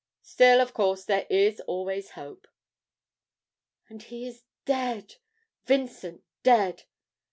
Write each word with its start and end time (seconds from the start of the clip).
Still 0.23 0.61
of 0.61 0.73
course 0.73 1.05
there 1.05 1.27
is 1.29 1.59
always 1.67 2.09
hope.' 2.17 2.47
'And 3.87 4.01
he 4.01 4.25
is 4.25 4.41
dead! 4.65 5.17
Vincent 5.67 6.23
dead! 6.41 6.85